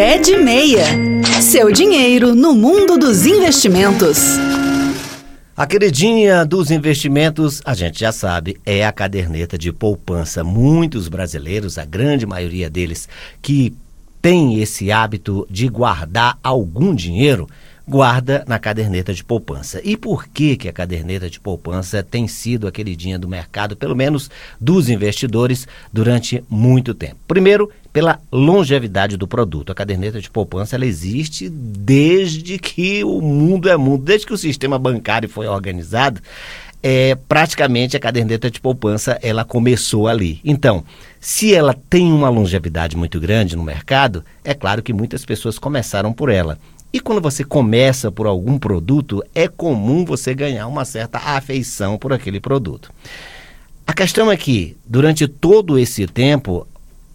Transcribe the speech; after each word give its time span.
Pé 0.00 0.16
de 0.16 0.38
Meia. 0.38 0.86
Seu 1.42 1.70
dinheiro 1.70 2.34
no 2.34 2.54
mundo 2.54 2.96
dos 2.96 3.26
investimentos. 3.26 4.38
A 5.54 5.66
queridinha 5.66 6.42
dos 6.42 6.70
investimentos, 6.70 7.60
a 7.66 7.74
gente 7.74 8.00
já 8.00 8.10
sabe, 8.10 8.58
é 8.64 8.86
a 8.86 8.92
caderneta 8.92 9.58
de 9.58 9.70
poupança. 9.70 10.42
Muitos 10.42 11.06
brasileiros, 11.06 11.76
a 11.76 11.84
grande 11.84 12.24
maioria 12.24 12.70
deles, 12.70 13.10
que 13.42 13.74
tem 14.22 14.58
esse 14.62 14.90
hábito 14.90 15.46
de 15.50 15.68
guardar 15.68 16.38
algum 16.42 16.94
dinheiro, 16.94 17.46
guarda 17.90 18.44
na 18.46 18.56
caderneta 18.56 19.12
de 19.12 19.24
poupança. 19.24 19.80
E 19.82 19.96
por 19.96 20.28
que, 20.28 20.56
que 20.56 20.68
a 20.68 20.72
caderneta 20.72 21.28
de 21.28 21.40
poupança 21.40 22.04
tem 22.04 22.28
sido 22.28 22.68
a 22.68 22.72
queridinha 22.72 23.18
do 23.18 23.28
mercado, 23.28 23.76
pelo 23.76 23.96
menos 23.96 24.30
dos 24.60 24.88
investidores, 24.88 25.66
durante 25.92 26.44
muito 26.48 26.94
tempo? 26.94 27.16
Primeiro, 27.26 27.68
pela 27.92 28.20
longevidade 28.30 29.16
do 29.16 29.26
produto. 29.26 29.72
A 29.72 29.74
caderneta 29.74 30.20
de 30.20 30.30
poupança 30.30 30.76
ela 30.76 30.86
existe 30.86 31.48
desde 31.48 32.60
que 32.60 33.02
o 33.02 33.20
mundo 33.20 33.68
é 33.68 33.76
mundo, 33.76 34.04
desde 34.04 34.24
que 34.24 34.32
o 34.32 34.38
sistema 34.38 34.78
bancário 34.78 35.28
foi 35.28 35.48
organizado. 35.48 36.20
É, 36.82 37.16
praticamente 37.28 37.96
a 37.96 38.00
caderneta 38.00 38.48
de 38.48 38.60
poupança 38.60 39.18
ela 39.20 39.44
começou 39.44 40.06
ali. 40.06 40.40
Então, 40.44 40.84
se 41.18 41.52
ela 41.52 41.74
tem 41.90 42.12
uma 42.12 42.30
longevidade 42.30 42.96
muito 42.96 43.18
grande 43.18 43.56
no 43.56 43.64
mercado, 43.64 44.24
é 44.44 44.54
claro 44.54 44.80
que 44.80 44.92
muitas 44.92 45.24
pessoas 45.24 45.58
começaram 45.58 46.12
por 46.12 46.30
ela. 46.30 46.56
E 46.92 46.98
quando 46.98 47.20
você 47.20 47.44
começa 47.44 48.10
por 48.10 48.26
algum 48.26 48.58
produto, 48.58 49.22
é 49.34 49.46
comum 49.46 50.04
você 50.04 50.34
ganhar 50.34 50.66
uma 50.66 50.84
certa 50.84 51.18
afeição 51.18 51.96
por 51.96 52.12
aquele 52.12 52.40
produto. 52.40 52.92
A 53.86 53.92
questão 53.92 54.30
é 54.30 54.36
que, 54.36 54.76
durante 54.84 55.28
todo 55.28 55.78
esse 55.78 56.06
tempo, 56.06 56.66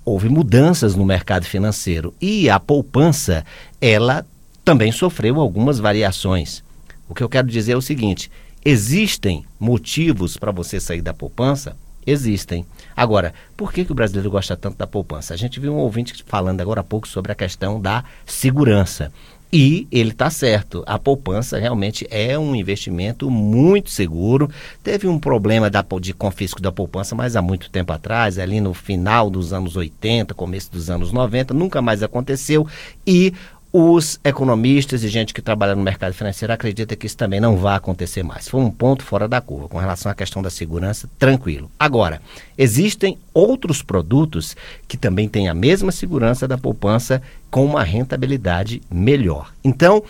houve 0.04 0.30
mudanças 0.30 0.96
no 0.96 1.04
mercado 1.04 1.46
financeiro 1.46 2.14
e 2.22 2.50
a 2.50 2.60
poupança, 2.60 3.46
ela 3.82 4.26
também 4.64 4.92
sofreu 4.92 5.40
algumas 5.40 5.80
variações. 5.80 6.64
O 7.10 7.14
que 7.14 7.24
eu 7.24 7.30
quero 7.30 7.48
dizer 7.48 7.74
é 7.74 7.78
o 7.78 7.82
seguinte: 7.82 8.32
existem 8.64 9.46
motivos 9.60 10.38
para 10.38 10.52
você 10.52 10.80
sair 10.80 11.02
da 11.02 11.14
poupança? 11.14 11.76
Existem. 12.08 12.66
Agora, 12.96 13.34
por 13.58 13.74
que, 13.74 13.84
que 13.84 13.92
o 13.92 13.96
brasileiro 13.96 14.30
gosta 14.30 14.56
tanto 14.56 14.78
da 14.78 14.86
poupança? 14.86 15.34
A 15.34 15.38
gente 15.38 15.60
viu 15.60 15.74
um 15.74 15.78
ouvinte 15.78 16.24
falando 16.28 16.62
agora 16.62 16.82
há 16.82 16.84
pouco 16.84 17.08
sobre 17.08 17.32
a 17.32 17.36
questão 17.36 17.82
da 17.82 18.04
segurança. 18.26 19.12
E 19.58 19.88
ele 19.90 20.10
está 20.10 20.30
certo, 20.30 20.84
a 20.86 21.00
poupança 21.00 21.58
realmente 21.58 22.06
é 22.12 22.38
um 22.38 22.54
investimento 22.54 23.32
muito 23.32 23.90
seguro. 23.90 24.50
Teve 24.84 25.08
um 25.08 25.18
problema 25.18 25.70
da, 25.70 25.82
de 26.02 26.14
confisco 26.14 26.62
da 26.62 26.74
poupança, 26.74 27.16
mas 27.16 27.38
há 27.38 27.42
muito 27.42 27.70
tempo 27.70 27.94
atrás, 27.94 28.38
ali 28.38 28.60
no 28.60 28.74
final 28.74 29.30
dos 29.30 29.54
anos 29.54 29.78
80, 29.78 30.34
começo 30.34 30.70
dos 30.70 30.90
anos 30.90 31.14
90, 31.14 31.54
nunca 31.54 31.82
mais 31.82 32.04
aconteceu. 32.04 32.68
E 33.08 33.34
os 33.78 34.22
economistas 34.24 35.04
e 35.04 35.10
gente 35.10 35.34
que 35.34 35.42
trabalha 35.42 35.76
no 35.76 35.84
mercado 35.84 36.14
financeiro 36.14 36.54
acredita 36.54 36.96
que 36.96 37.06
isso 37.06 37.18
também 37.18 37.42
não 37.42 37.58
vai 37.58 37.76
acontecer 37.76 38.24
mais. 38.24 38.48
Foi 38.48 38.62
um 38.62 38.72
ponto 38.72 39.04
fora 39.04 39.28
da 39.28 39.42
curva 39.42 39.68
com 39.68 39.78
relação 39.78 40.10
à 40.10 40.16
questão 40.16 40.42
da 40.42 40.50
segurança, 40.50 41.10
tranquilo. 41.20 41.70
Agora, 41.78 42.22
existem 42.58 43.18
outros 43.34 43.82
produtos 43.82 44.56
que 44.88 44.96
também 44.96 45.28
têm 45.28 45.50
a 45.50 45.54
mesma 45.54 45.92
segurança 45.92 46.48
da 46.48 46.58
poupança 46.58 47.22
com 47.52 47.66
uma 47.66 47.84
rentabilidade 47.84 48.82
melhor. 48.90 49.52
Então, 49.62 50.02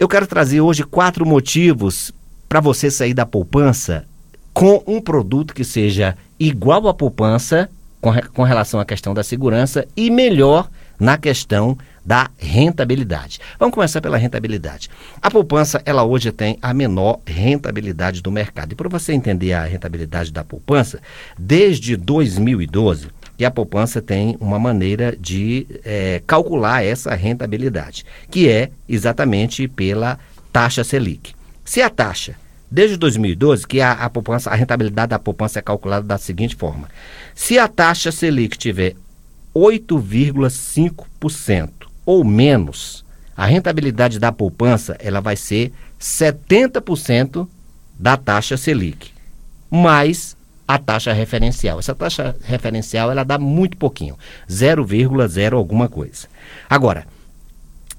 eu 0.00 0.08
quero 0.08 0.26
trazer 0.26 0.62
hoje 0.62 0.82
quatro 0.82 1.26
motivos 1.26 2.10
para 2.48 2.58
você 2.58 2.90
sair 2.90 3.12
da 3.12 3.26
poupança 3.26 4.06
com 4.54 4.82
um 4.86 4.98
produto 4.98 5.54
que 5.54 5.62
seja 5.62 6.16
igual 6.40 6.88
à 6.88 6.94
poupança 6.94 7.68
com, 8.00 8.14
com 8.32 8.44
relação 8.44 8.80
à 8.80 8.84
questão 8.86 9.12
da 9.12 9.22
segurança 9.22 9.86
e 9.94 10.08
melhor 10.10 10.70
na 10.98 11.18
questão 11.18 11.76
da 12.08 12.30
rentabilidade. 12.38 13.38
Vamos 13.58 13.74
começar 13.74 14.00
pela 14.00 14.16
rentabilidade. 14.16 14.88
A 15.20 15.30
poupança, 15.30 15.82
ela 15.84 16.04
hoje 16.04 16.32
tem 16.32 16.58
a 16.62 16.72
menor 16.72 17.20
rentabilidade 17.26 18.22
do 18.22 18.32
mercado. 18.32 18.72
E 18.72 18.74
para 18.74 18.88
você 18.88 19.12
entender 19.12 19.52
a 19.52 19.64
rentabilidade 19.64 20.32
da 20.32 20.42
poupança, 20.42 21.02
desde 21.38 21.98
2012, 21.98 23.08
e 23.38 23.44
a 23.44 23.50
poupança 23.50 24.00
tem 24.00 24.38
uma 24.40 24.58
maneira 24.58 25.14
de 25.20 25.66
é, 25.84 26.22
calcular 26.26 26.82
essa 26.82 27.14
rentabilidade, 27.14 28.06
que 28.30 28.48
é 28.48 28.70
exatamente 28.88 29.68
pela 29.68 30.18
taxa 30.50 30.82
Selic. 30.82 31.34
Se 31.62 31.82
a 31.82 31.90
taxa 31.90 32.36
desde 32.70 32.96
2012 32.96 33.66
que 33.66 33.82
a, 33.82 33.92
a 33.92 34.08
poupança, 34.08 34.48
a 34.48 34.54
rentabilidade 34.54 35.10
da 35.10 35.18
poupança 35.18 35.58
é 35.58 35.62
calculada 35.62 36.06
da 36.06 36.16
seguinte 36.16 36.56
forma: 36.56 36.88
se 37.34 37.58
a 37.58 37.68
taxa 37.68 38.10
Selic 38.10 38.56
tiver 38.56 38.94
8,5% 39.54 41.77
ou 42.08 42.24
menos, 42.24 43.04
a 43.36 43.44
rentabilidade 43.44 44.18
da 44.18 44.32
poupança 44.32 44.96
ela 44.98 45.20
vai 45.20 45.36
ser 45.36 45.74
70% 46.00 47.46
da 48.00 48.16
taxa 48.16 48.56
Selic, 48.56 49.10
mais 49.70 50.34
a 50.66 50.78
taxa 50.78 51.12
referencial. 51.12 51.78
Essa 51.78 51.94
taxa 51.94 52.34
referencial 52.44 53.10
ela 53.10 53.24
dá 53.24 53.38
muito 53.38 53.76
pouquinho, 53.76 54.16
0,0 54.48 55.52
alguma 55.52 55.86
coisa. 55.86 56.28
Agora, 56.66 57.06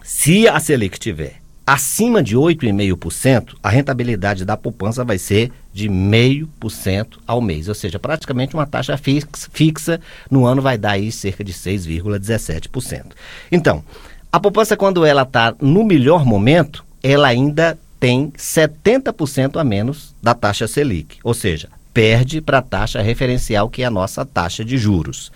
se 0.02 0.48
a 0.48 0.60
Selic 0.60 0.98
tiver 0.98 1.39
acima 1.72 2.24
de 2.24 2.36
8,5%, 2.36 3.56
a 3.62 3.70
rentabilidade 3.70 4.44
da 4.44 4.58
poupança 4.58 5.04
vai 5.04 5.20
ser 5.20 5.52
de 5.72 5.88
0,5% 5.88 7.20
ao 7.28 7.40
mês, 7.40 7.70
ou 7.70 7.76
seja, 7.76 8.00
praticamente 8.00 8.56
uma 8.56 8.66
taxa 8.66 8.98
fixa, 8.98 10.02
no 10.32 10.48
ano 10.48 10.64
vai 10.64 10.80
dar 10.80 10.94
aí 10.94 11.12
cerca 11.12 11.44
de 11.44 11.54
6,17%. 11.54 13.12
Então, 13.52 13.84
a 14.32 14.40
poupança 14.40 14.76
quando 14.76 15.06
ela 15.06 15.22
está 15.22 15.54
no 15.62 15.84
melhor 15.84 16.26
momento, 16.26 16.84
ela 17.04 17.28
ainda 17.28 17.78
tem 18.00 18.32
70% 18.32 19.60
a 19.60 19.64
menos 19.64 20.16
da 20.24 20.34
taxa 20.34 20.68
Selic, 20.68 21.18
ou 21.24 21.36
seja, 21.36 21.70
perde 21.94 22.42
para 22.42 22.58
a 22.58 22.64
taxa 22.64 23.00
referencial 23.00 23.70
que 23.70 23.84
é 23.84 23.86
a 23.86 23.92
nossa 23.92 24.26
taxa 24.26 24.66
de 24.66 24.76
juros. 24.76 25.32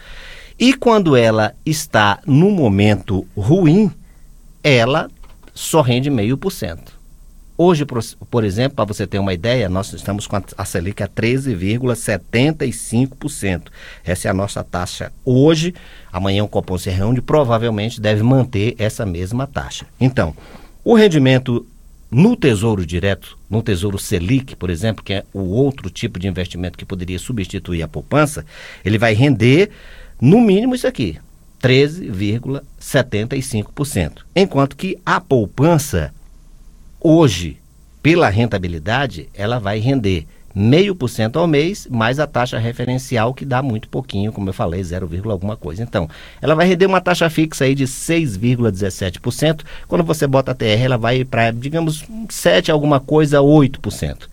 E 0.58 0.74
quando 0.74 1.16
ela 1.16 1.54
está 1.64 2.20
no 2.26 2.50
momento 2.50 3.24
ruim, 3.38 3.92
ela 4.64 5.12
só 5.54 5.82
rende 5.82 6.10
meio 6.10 6.38
por 6.38 6.52
cento. 6.52 7.04
Hoje, 7.56 7.86
por, 7.86 8.04
por 8.32 8.44
exemplo, 8.44 8.76
para 8.76 8.86
você 8.86 9.06
ter 9.06 9.20
uma 9.20 9.34
ideia, 9.34 9.70
nós 9.70 9.94
estamos 9.94 10.26
com 10.26 10.42
a 10.58 10.66
Selic 10.66 11.04
a 11.04 11.08
13,75%. 11.08 13.68
Essa 14.04 14.28
é 14.28 14.32
a 14.32 14.34
nossa 14.34 14.64
taxa 14.64 15.14
hoje. 15.24 15.76
Amanhã 16.12 16.44
o 16.44 16.48
Copom 16.48 16.80
se 16.80 16.90
reúne 16.90 17.22
provavelmente 17.22 18.02
deve 18.02 18.24
manter 18.24 18.74
essa 18.80 19.06
mesma 19.06 19.46
taxa. 19.46 19.86
Então, 20.00 20.36
o 20.84 20.96
rendimento 20.96 21.64
no 22.10 22.36
Tesouro 22.36 22.84
Direto, 22.86 23.38
no 23.50 23.62
Tesouro 23.62 24.00
Selic, 24.00 24.56
por 24.56 24.72
exemplo, 24.72 25.04
que 25.04 25.14
é 25.14 25.24
o 25.34 25.42
outro 25.42 25.90
tipo 25.90 26.20
de 26.20 26.28
investimento 26.28 26.78
que 26.78 26.86
poderia 26.86 27.18
substituir 27.20 27.84
a 27.84 27.88
poupança, 27.88 28.46
ele 28.84 28.98
vai 28.98 29.14
render 29.14 29.70
no 30.20 30.42
mínimo 30.42 30.76
isso 30.76 30.88
aqui, 30.88 31.18
13,75%. 31.64 34.24
Enquanto 34.36 34.76
que 34.76 35.00
a 35.06 35.22
poupança, 35.22 36.14
hoje, 37.00 37.58
pela 38.02 38.28
rentabilidade, 38.28 39.30
ela 39.34 39.60
vai 39.60 39.80
render 39.80 40.28
meio 40.54 40.94
por 40.94 41.10
cento 41.10 41.40
ao 41.40 41.48
mês, 41.48 41.88
mais 41.90 42.20
a 42.20 42.28
taxa 42.28 42.60
referencial, 42.60 43.34
que 43.34 43.46
dá 43.46 43.64
muito 43.64 43.90
pouquinho, 43.90 44.32
como 44.32 44.50
eu 44.50 44.54
falei, 44.54 44.84
0, 44.84 45.10
alguma 45.32 45.58
coisa. 45.58 45.82
Então, 45.82 46.08
ela 46.42 46.54
vai 46.54 46.68
render 46.68 46.86
uma 46.86 47.02
taxa 47.02 47.28
fixa 47.30 47.64
aí 47.64 47.74
de 47.74 47.86
6,17%. 47.86 49.64
Quando 49.88 50.04
você 50.04 50.28
bota 50.28 50.52
a 50.52 50.56
TR, 50.56 50.84
ela 50.84 50.98
vai 50.98 51.24
para, 51.24 51.50
digamos, 51.50 52.04
7 52.30 52.72
alguma 52.72 53.00
coisa, 53.00 53.40
8%. 53.40 54.28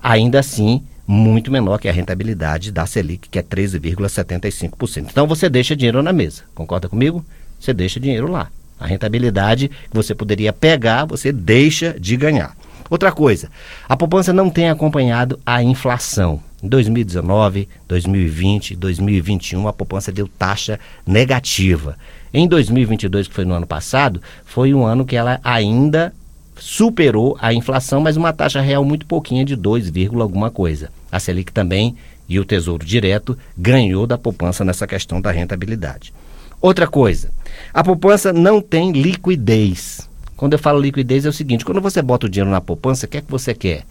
Ainda 0.00 0.38
assim, 0.38 0.84
muito 1.06 1.50
menor 1.50 1.78
que 1.78 1.88
a 1.88 1.92
rentabilidade 1.92 2.72
da 2.72 2.84
Selic, 2.86 3.28
que 3.28 3.38
é 3.38 3.42
13,75%. 3.42 5.06
Então 5.10 5.26
você 5.26 5.48
deixa 5.48 5.76
dinheiro 5.76 6.02
na 6.02 6.12
mesa, 6.12 6.42
concorda 6.54 6.88
comigo? 6.88 7.24
Você 7.58 7.72
deixa 7.72 8.00
dinheiro 8.00 8.30
lá. 8.30 8.50
A 8.78 8.86
rentabilidade 8.86 9.68
que 9.68 9.94
você 9.94 10.14
poderia 10.14 10.52
pegar, 10.52 11.04
você 11.04 11.32
deixa 11.32 11.98
de 11.98 12.16
ganhar. 12.16 12.56
Outra 12.90 13.10
coisa, 13.10 13.50
a 13.88 13.96
poupança 13.96 14.32
não 14.32 14.50
tem 14.50 14.68
acompanhado 14.68 15.38
a 15.44 15.62
inflação. 15.62 16.40
Em 16.62 16.68
2019, 16.68 17.68
2020, 17.88 18.76
2021, 18.76 19.68
a 19.68 19.72
poupança 19.72 20.12
deu 20.12 20.28
taxa 20.28 20.78
negativa. 21.06 21.96
Em 22.32 22.46
2022, 22.46 23.28
que 23.28 23.34
foi 23.34 23.44
no 23.44 23.54
ano 23.54 23.66
passado, 23.66 24.22
foi 24.44 24.72
um 24.72 24.84
ano 24.84 25.04
que 25.04 25.16
ela 25.16 25.40
ainda 25.42 26.12
superou 26.58 27.36
a 27.40 27.52
inflação, 27.52 28.00
mas 28.00 28.16
uma 28.16 28.32
taxa 28.32 28.60
real 28.60 28.84
muito 28.84 29.06
pouquinha 29.06 29.44
de 29.44 29.54
2, 29.54 29.92
alguma 30.20 30.50
coisa. 30.50 30.90
A 31.10 31.20
Selic 31.20 31.52
também 31.52 31.96
e 32.28 32.40
o 32.40 32.44
Tesouro 32.44 32.84
Direto 32.84 33.36
ganhou 33.56 34.06
da 34.06 34.18
poupança 34.18 34.64
nessa 34.64 34.86
questão 34.86 35.20
da 35.20 35.30
rentabilidade. 35.30 36.12
Outra 36.60 36.86
coisa, 36.86 37.30
a 37.72 37.84
poupança 37.84 38.32
não 38.32 38.60
tem 38.60 38.92
liquidez. 38.92 40.08
Quando 40.36 40.54
eu 40.54 40.58
falo 40.58 40.80
liquidez 40.80 41.24
é 41.24 41.28
o 41.28 41.32
seguinte, 41.32 41.64
quando 41.64 41.80
você 41.80 42.02
bota 42.02 42.26
o 42.26 42.28
dinheiro 42.28 42.50
na 42.50 42.60
poupança, 42.60 43.06
o 43.06 43.08
que 43.08 43.18
é 43.18 43.20
que 43.20 43.30
você 43.30 43.54
quer? 43.54 43.84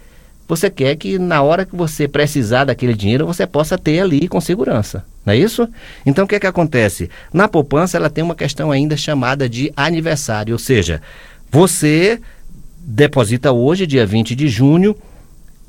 Você 0.48 0.70
quer 0.70 0.96
que 0.96 1.18
na 1.18 1.42
hora 1.42 1.66
que 1.66 1.76
você 1.76 2.08
precisar 2.08 2.66
daquele 2.66 2.94
dinheiro, 2.94 3.26
você 3.26 3.48
possa 3.48 3.78
ter 3.78 4.00
ali 4.00 4.28
com 4.28 4.40
segurança. 4.40 5.04
Não 5.26 5.34
é 5.34 5.38
isso? 5.38 5.68
Então 6.06 6.26
o 6.26 6.28
que 6.28 6.36
é 6.36 6.40
que 6.40 6.46
acontece? 6.46 7.10
Na 7.34 7.48
poupança 7.48 7.98
ela 7.98 8.12
tem 8.12 8.24
uma 8.24 8.36
questão 8.36 8.72
ainda 8.72 8.96
chamada 8.96 9.50
de 9.50 9.74
aniversário, 9.76 10.54
ou 10.54 10.60
seja, 10.60 11.02
você 11.50 12.22
deposita 12.86 13.52
hoje, 13.52 13.88
dia 13.88 14.06
20 14.06 14.36
de 14.36 14.48
junho, 14.48 14.96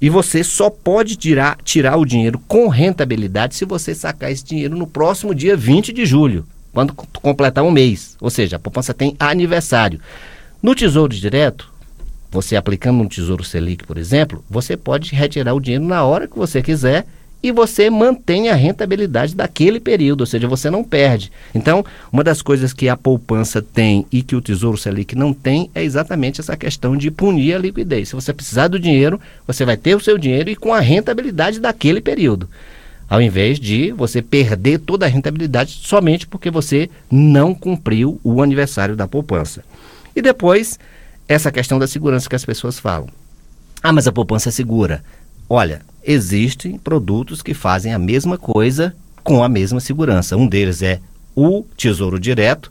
e 0.01 0.11
você 0.11 0.45
só 0.45 0.69
pode 0.69 1.17
tirar, 1.17 1.57
tirar 1.65 1.97
o 1.97 2.05
dinheiro 2.05 2.39
com 2.47 2.69
rentabilidade 2.69 3.55
se 3.55 3.65
você 3.65 3.95
sacar 3.95 4.31
esse 4.31 4.45
dinheiro 4.45 4.77
no 4.77 4.87
próximo 4.87 5.35
dia 5.35 5.57
20 5.57 5.93
de 5.93 6.05
julho, 6.05 6.47
quando 6.73 6.93
completar 6.95 7.65
um 7.65 7.71
mês. 7.71 8.17
Ou 8.21 8.29
seja, 8.29 8.57
a 8.57 8.59
poupança 8.59 8.93
tem 8.93 9.17
aniversário. 9.19 9.99
No 10.63 10.75
Tesouro 10.75 11.15
Direto, 11.15 11.73
você 12.31 12.57
aplicando 12.57 13.03
no 13.03 13.09
Tesouro 13.09 13.43
Selic, 13.43 13.87
por 13.87 13.97
exemplo, 13.97 14.45
você 14.51 14.77
pode 14.77 15.15
retirar 15.15 15.55
o 15.55 15.61
dinheiro 15.61 15.87
na 15.87 16.05
hora 16.05 16.29
que 16.29 16.37
você 16.37 16.61
quiser 16.61 17.07
e 17.47 17.53
você 17.53 17.89
mantém 17.89 18.49
a 18.49 18.57
rentabilidade 18.57 19.33
daquele 19.33 19.79
período, 19.79 20.23
ou 20.23 20.27
seja, 20.27 20.49
você 20.49 20.69
não 20.69 20.83
perde. 20.83 21.31
Então, 21.55 21.85
uma 22.13 22.25
das 22.25 22.43
coisas 22.43 22.73
que 22.73 22.89
a 22.89 22.97
poupança 22.97 23.63
tem 23.63 24.05
e 24.11 24.21
que 24.21 24.35
o 24.35 24.41
Tesouro 24.41 24.77
Selic 24.77 25.15
não 25.15 25.33
tem 25.33 25.71
é 25.73 25.85
exatamente 25.85 26.41
essa 26.41 26.57
questão 26.57 26.97
de 26.97 27.09
punir 27.09 27.55
a 27.55 27.59
liquidez. 27.59 28.09
Se 28.09 28.17
você 28.17 28.33
precisar 28.33 28.67
do 28.67 28.81
dinheiro, 28.81 29.21
você 29.47 29.65
vai 29.65 29.77
ter 29.77 29.95
o 29.95 30.01
seu 30.01 30.19
dinheiro 30.19 30.51
e 30.51 30.57
com 30.57 30.75
a 30.75 30.81
rentabilidade 30.81 31.61
daquele 31.61 32.01
período. 32.01 32.49
Ao 33.09 33.23
invés 33.23 33.61
de 33.61 33.93
você 33.93 34.21
perder 34.21 34.81
toda 34.81 35.07
a 35.07 35.09
rentabilidade 35.09 35.79
somente 35.85 36.27
porque 36.27 36.51
você 36.51 36.91
não 37.09 37.55
cumpriu 37.55 38.21
o 38.25 38.43
aniversário 38.43 38.97
da 38.97 39.07
poupança. 39.07 39.63
E 40.17 40.21
depois, 40.21 40.81
essa 41.29 41.53
questão 41.53 41.79
da 41.79 41.87
segurança 41.87 42.29
que 42.29 42.35
as 42.35 42.45
pessoas 42.45 42.81
falam. 42.81 43.09
Ah, 43.81 43.93
mas 43.93 44.09
a 44.09 44.13
poupança 44.13 44.49
é 44.49 44.53
segura. 44.53 45.05
Olha, 45.49 45.83
existem 46.07 46.79
produtos 46.79 47.43
que 47.43 47.53
fazem 47.53 47.93
a 47.93 47.99
mesma 47.99 48.39
coisa 48.39 48.95
com 49.25 49.43
a 49.43 49.49
mesma 49.49 49.81
segurança. 49.81 50.37
Um 50.37 50.47
deles 50.47 50.81
é 50.81 51.01
o 51.35 51.65
Tesouro 51.77 52.19
Direto. 52.19 52.71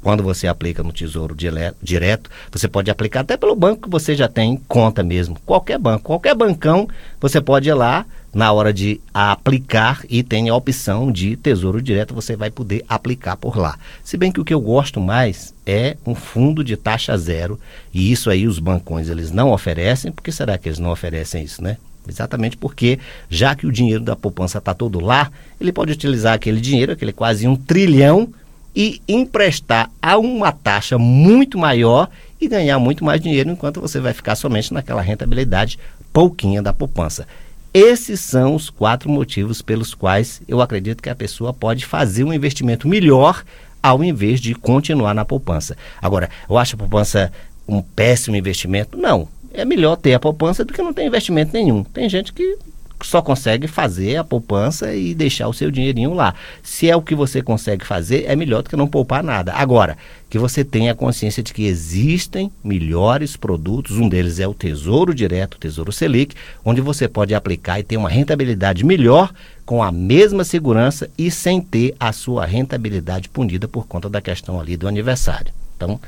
Quando 0.00 0.22
você 0.22 0.46
aplica 0.46 0.84
no 0.84 0.92
Tesouro 0.92 1.34
Direto, 1.82 2.30
você 2.52 2.68
pode 2.68 2.88
aplicar 2.88 3.20
até 3.20 3.36
pelo 3.36 3.56
banco 3.56 3.82
que 3.82 3.90
você 3.90 4.14
já 4.14 4.28
tem 4.28 4.56
conta 4.68 5.02
mesmo. 5.02 5.36
Qualquer 5.44 5.80
banco, 5.80 6.04
qualquer 6.04 6.32
bancão, 6.32 6.88
você 7.20 7.40
pode 7.40 7.68
ir 7.68 7.74
lá 7.74 8.06
na 8.32 8.52
hora 8.52 8.72
de 8.72 9.00
aplicar 9.12 10.04
e 10.08 10.22
tem 10.22 10.48
a 10.48 10.54
opção 10.54 11.10
de 11.10 11.34
Tesouro 11.34 11.82
Direto, 11.82 12.14
você 12.14 12.36
vai 12.36 12.52
poder 12.52 12.84
aplicar 12.88 13.36
por 13.36 13.56
lá. 13.56 13.76
Se 14.04 14.16
bem 14.16 14.30
que 14.30 14.40
o 14.40 14.44
que 14.44 14.54
eu 14.54 14.60
gosto 14.60 15.00
mais 15.00 15.52
é 15.66 15.96
um 16.06 16.14
fundo 16.14 16.62
de 16.62 16.76
taxa 16.76 17.16
zero, 17.18 17.58
e 17.92 18.12
isso 18.12 18.30
aí 18.30 18.46
os 18.46 18.60
bancões 18.60 19.08
eles 19.08 19.32
não 19.32 19.50
oferecem, 19.50 20.12
porque 20.12 20.30
será 20.30 20.56
que 20.56 20.68
eles 20.68 20.78
não 20.78 20.90
oferecem 20.90 21.42
isso, 21.42 21.60
né? 21.60 21.78
Exatamente 22.08 22.56
porque, 22.56 22.98
já 23.28 23.54
que 23.54 23.66
o 23.66 23.72
dinheiro 23.72 24.02
da 24.02 24.14
poupança 24.14 24.58
está 24.58 24.72
todo 24.72 25.00
lá, 25.00 25.30
ele 25.60 25.72
pode 25.72 25.92
utilizar 25.92 26.34
aquele 26.34 26.60
dinheiro, 26.60 26.92
aquele 26.92 27.12
quase 27.12 27.46
um 27.46 27.56
trilhão, 27.56 28.28
e 28.76 29.00
emprestar 29.08 29.90
a 30.02 30.18
uma 30.18 30.52
taxa 30.52 30.98
muito 30.98 31.56
maior 31.56 32.10
e 32.38 32.46
ganhar 32.46 32.78
muito 32.78 33.02
mais 33.02 33.18
dinheiro, 33.22 33.50
enquanto 33.50 33.80
você 33.80 33.98
vai 33.98 34.12
ficar 34.12 34.36
somente 34.36 34.74
naquela 34.74 35.00
rentabilidade 35.00 35.78
pouquinha 36.12 36.62
da 36.62 36.74
poupança. 36.74 37.26
Esses 37.72 38.20
são 38.20 38.54
os 38.54 38.68
quatro 38.68 39.08
motivos 39.08 39.62
pelos 39.62 39.94
quais 39.94 40.42
eu 40.46 40.60
acredito 40.60 41.02
que 41.02 41.08
a 41.08 41.14
pessoa 41.14 41.54
pode 41.54 41.86
fazer 41.86 42.24
um 42.24 42.34
investimento 42.34 42.86
melhor 42.86 43.42
ao 43.82 44.04
invés 44.04 44.40
de 44.40 44.54
continuar 44.54 45.14
na 45.14 45.24
poupança. 45.24 45.76
Agora, 46.00 46.28
eu 46.48 46.58
acho 46.58 46.74
a 46.74 46.78
poupança 46.78 47.32
um 47.66 47.80
péssimo 47.80 48.36
investimento? 48.36 48.98
Não 48.98 49.28
é 49.56 49.64
melhor 49.64 49.96
ter 49.96 50.14
a 50.14 50.20
poupança 50.20 50.64
do 50.64 50.72
que 50.72 50.82
não 50.82 50.92
ter 50.92 51.04
investimento 51.04 51.52
nenhum. 51.52 51.82
Tem 51.82 52.08
gente 52.08 52.32
que 52.32 52.58
só 53.02 53.20
consegue 53.20 53.66
fazer 53.66 54.16
a 54.16 54.24
poupança 54.24 54.94
e 54.94 55.14
deixar 55.14 55.48
o 55.48 55.52
seu 55.52 55.70
dinheirinho 55.70 56.14
lá. 56.14 56.34
Se 56.62 56.88
é 56.88 56.96
o 56.96 57.02
que 57.02 57.14
você 57.14 57.42
consegue 57.42 57.84
fazer, 57.84 58.24
é 58.26 58.34
melhor 58.34 58.62
do 58.62 58.70
que 58.70 58.76
não 58.76 58.88
poupar 58.88 59.22
nada. 59.22 59.52
Agora, 59.52 59.98
que 60.30 60.38
você 60.38 60.64
tenha 60.64 60.94
consciência 60.94 61.42
de 61.42 61.52
que 61.52 61.66
existem 61.66 62.50
melhores 62.64 63.36
produtos, 63.36 63.98
um 63.98 64.08
deles 64.08 64.40
é 64.40 64.46
o 64.46 64.54
Tesouro 64.54 65.14
Direto, 65.14 65.54
o 65.54 65.58
Tesouro 65.58 65.92
Selic, 65.92 66.34
onde 66.64 66.80
você 66.80 67.06
pode 67.06 67.34
aplicar 67.34 67.78
e 67.78 67.82
ter 67.82 67.96
uma 67.96 68.08
rentabilidade 68.08 68.84
melhor 68.84 69.32
com 69.64 69.82
a 69.82 69.92
mesma 69.92 70.44
segurança 70.44 71.10
e 71.18 71.30
sem 71.30 71.60
ter 71.60 71.94
a 72.00 72.12
sua 72.12 72.46
rentabilidade 72.46 73.28
punida 73.28 73.68
por 73.68 73.86
conta 73.86 74.08
da 74.08 74.20
questão 74.20 74.58
ali 74.58 74.76
do 74.76 74.88
aniversário. 74.88 75.52
Então, 75.76 76.00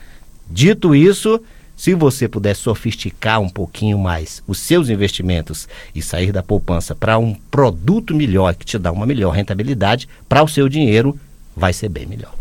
dito 0.48 0.94
isso, 0.94 1.40
se 1.78 1.94
você 1.94 2.26
puder 2.26 2.56
sofisticar 2.56 3.40
um 3.40 3.48
pouquinho 3.48 3.96
mais 3.96 4.42
os 4.48 4.58
seus 4.58 4.88
investimentos 4.88 5.68
e 5.94 6.02
sair 6.02 6.32
da 6.32 6.42
poupança 6.42 6.92
para 6.92 7.16
um 7.16 7.32
produto 7.32 8.16
melhor 8.16 8.56
que 8.56 8.66
te 8.66 8.76
dá 8.76 8.90
uma 8.90 9.06
melhor 9.06 9.30
rentabilidade 9.30 10.08
para 10.28 10.42
o 10.42 10.48
seu 10.48 10.68
dinheiro, 10.68 11.16
vai 11.56 11.72
ser 11.72 11.88
bem 11.88 12.04
melhor. 12.04 12.34